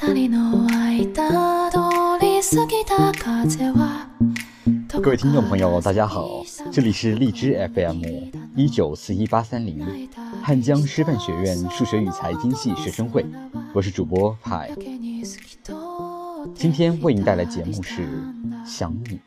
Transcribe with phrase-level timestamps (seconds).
[0.00, 0.08] 各
[5.10, 6.42] 位听众朋友，大家好，
[6.72, 8.02] 这里是荔枝 FM
[8.56, 9.86] 一九四一八三零，
[10.42, 13.26] 汉江师范学院数学与财经系学生会，
[13.74, 14.70] 我是主播派。
[16.54, 18.08] 今天为您带来节目是
[18.64, 19.20] 想你。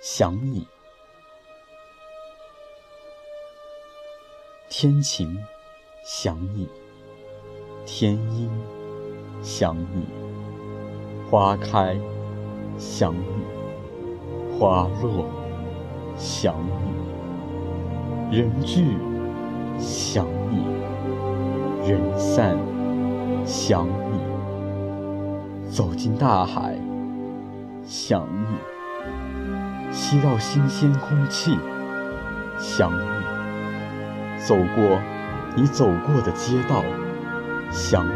[0.00, 0.64] 想你，
[4.68, 5.36] 天晴，
[6.04, 6.68] 想你；
[7.84, 8.48] 天阴，
[9.42, 10.06] 想你；
[11.28, 11.98] 花开，
[12.78, 13.42] 想你；
[14.56, 15.26] 花落，
[16.16, 16.54] 想
[18.30, 18.96] 你；人聚，
[19.80, 20.62] 想你；
[21.88, 22.56] 人散，
[23.44, 24.20] 想你；
[25.68, 26.78] 走进大海，
[27.84, 28.77] 想你。
[29.90, 31.58] 吸到新鲜空气，
[32.58, 33.02] 想你；
[34.38, 35.00] 走过
[35.54, 36.84] 你走过的街道，
[37.70, 38.12] 想你；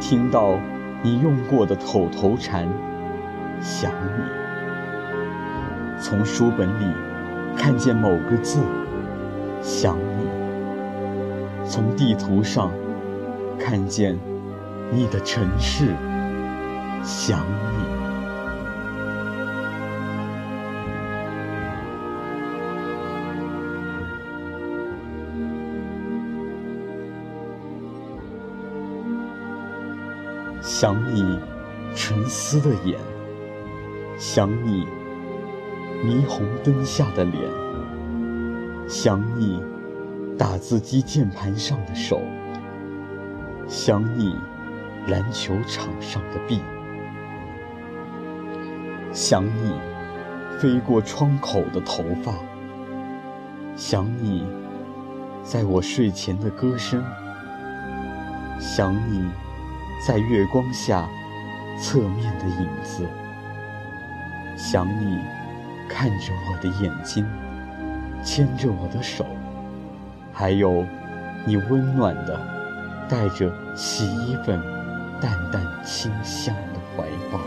[0.00, 0.58] 听到
[1.02, 2.68] 你用过的口头禅，
[3.60, 4.22] 想你；
[6.00, 6.94] 从书本里
[7.56, 8.60] 看见某个字，
[9.60, 10.24] 想你；
[11.64, 12.70] 从地图上
[13.58, 14.18] 看见
[14.92, 15.94] 你的城市，
[17.02, 17.79] 想你。
[30.80, 31.38] 想你
[31.94, 32.98] 沉思的眼，
[34.16, 34.86] 想你
[36.02, 37.44] 霓虹灯下的脸，
[38.88, 39.62] 想你
[40.38, 42.22] 打字机键盘上的手，
[43.68, 44.34] 想你
[45.08, 46.62] 篮球场上的臂，
[49.12, 49.74] 想你
[50.58, 52.32] 飞过窗口的头发，
[53.76, 54.46] 想你
[55.42, 57.04] 在我睡前的歌声，
[58.58, 59.30] 想你。
[60.02, 61.06] 在月光下，
[61.78, 63.06] 侧面的影子，
[64.56, 65.18] 想你
[65.86, 67.26] 看着我的眼睛，
[68.24, 69.26] 牵着我的手，
[70.32, 70.86] 还有
[71.44, 72.40] 你温暖的
[73.10, 74.58] 带着洗衣粉
[75.20, 77.38] 淡淡清香的怀抱。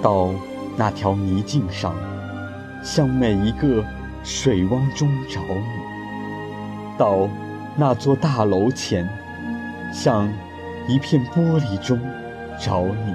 [0.00, 0.30] 到
[0.74, 1.94] 那条泥径上，
[2.82, 3.84] 向每一个
[4.24, 6.96] 水汪中找你。
[6.96, 7.28] 到。
[7.80, 9.08] 那座大楼前，
[9.92, 10.28] 像
[10.86, 11.98] 一片玻璃中
[12.58, 13.14] 找你；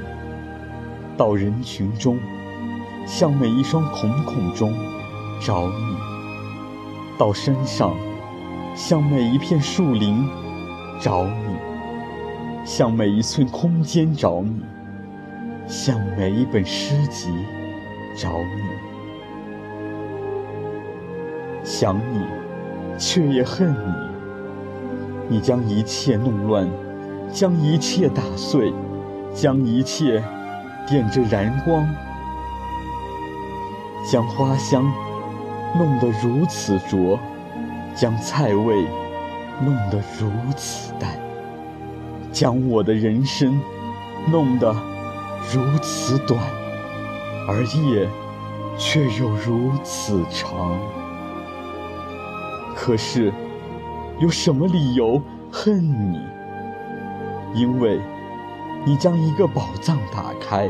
[1.18, 2.18] 到人群中，
[3.06, 4.74] 像每一双瞳孔中
[5.40, 5.98] 找你；
[7.18, 7.96] 到山上，
[8.76, 10.28] 像每一片树林
[11.00, 11.56] 找你；
[12.66, 14.62] 像每一寸空间找你；
[15.68, 17.32] 像每一本诗集
[18.16, 18.64] 找你。
[21.64, 22.20] 想你，
[22.98, 24.03] 却也恨你。
[25.30, 26.70] 你将一切弄乱，
[27.32, 28.74] 将一切打碎，
[29.34, 30.22] 将一切
[30.88, 31.88] 点着燃光，
[34.12, 34.84] 将花香
[35.78, 37.18] 弄得如此浊，
[37.96, 38.86] 将菜味
[39.64, 41.18] 弄得如此淡，
[42.32, 43.60] 将我的人生
[44.30, 44.76] 弄得
[45.54, 46.40] 如此短，
[47.48, 48.08] 而夜
[48.78, 50.78] 却又如此长。
[52.76, 53.34] 可是。
[54.20, 56.22] 有什么理由恨你？
[57.54, 58.00] 因为，
[58.86, 60.70] 你将一个宝藏打开；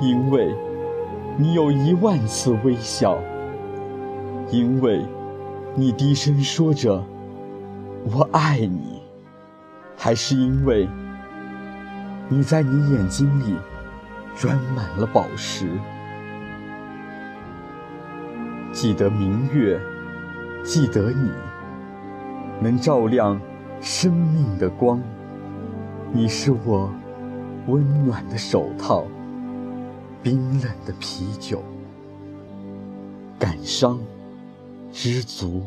[0.00, 0.54] 因为，
[1.36, 3.16] 你有一万次微笑；
[4.50, 5.04] 因为，
[5.74, 7.02] 你低声说着
[8.12, 9.02] “我爱你”，
[9.96, 10.88] 还是因为，
[12.28, 13.56] 你在你眼睛里
[14.36, 15.66] 装满了宝石？
[18.72, 19.80] 记得明月，
[20.64, 21.30] 记得你。
[22.60, 23.40] 能照亮
[23.80, 25.02] 生命的光，
[26.12, 26.90] 你是我
[27.66, 29.04] 温暖的手套，
[30.22, 31.62] 冰冷的啤酒，
[33.38, 34.00] 感伤，
[34.92, 35.62] 知足，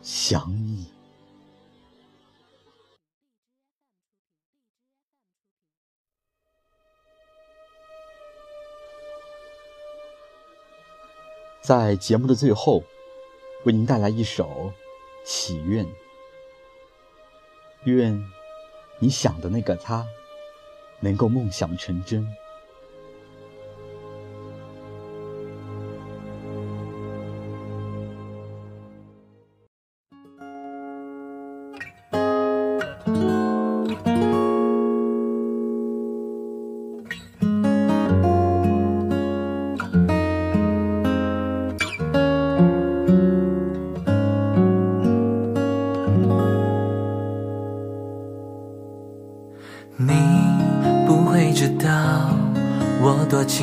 [0.00, 0.86] 想你。
[11.60, 12.82] 在节目的最后，
[13.64, 14.72] 为您带来一首。
[15.24, 15.86] 祈愿，
[17.84, 18.24] 愿
[18.98, 20.06] 你想的那个他
[21.00, 22.28] 能够梦想成真。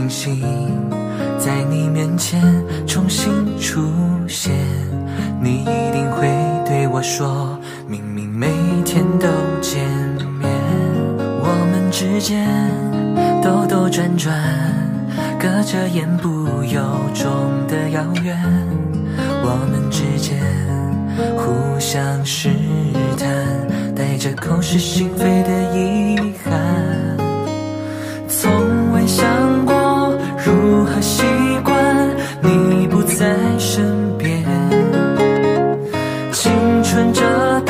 [0.07, 0.41] 星星
[1.37, 2.41] 在你面前
[2.87, 3.29] 重新
[3.59, 3.81] 出
[4.27, 4.53] 现。
[5.41, 6.27] 你一定会
[6.65, 8.47] 对我说，明明每
[8.85, 9.27] 天都
[9.59, 9.83] 见
[10.39, 10.49] 面，
[11.41, 12.47] 我们之间
[13.41, 14.33] 兜兜转转，
[15.37, 16.81] 隔着言不由
[17.13, 17.27] 衷
[17.67, 18.37] 的遥远，
[19.43, 20.39] 我们之间
[21.37, 22.49] 互相试
[23.17, 23.27] 探，
[23.95, 26.53] 带着口是心非的遗憾，
[36.89, 37.68] 纯着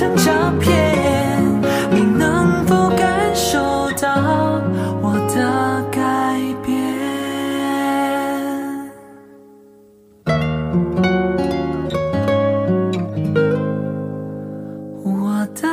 [0.00, 0.72] 成照片，
[1.90, 3.58] 你能否感受
[4.00, 4.62] 到
[5.02, 6.72] 我的改变？
[15.04, 15.68] 我的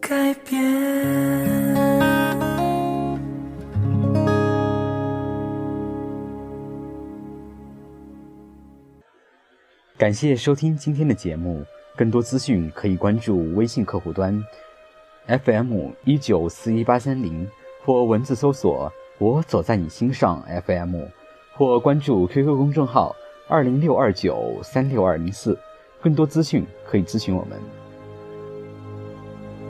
[0.00, 0.62] 改变。
[9.98, 11.64] 感谢收听今天的节目，
[11.96, 14.42] 更多资讯可以关注微信客户端
[15.26, 17.48] FM 一九四一八三零，
[17.84, 21.02] 或文字搜索“我走在你心上 FM”，
[21.54, 23.14] 或关注 QQ 公众号
[23.48, 25.58] 二零六二九三六二零四，
[26.00, 27.79] 更多资讯可以咨询我们。